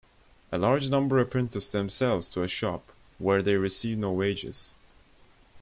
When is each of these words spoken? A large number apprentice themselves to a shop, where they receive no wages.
A 0.51 0.57
large 0.57 0.89
number 0.89 1.19
apprentice 1.19 1.69
themselves 1.69 2.27
to 2.29 2.41
a 2.41 2.47
shop, 2.47 2.91
where 3.19 3.43
they 3.43 3.55
receive 3.55 3.99
no 3.99 4.11
wages. 4.11 4.73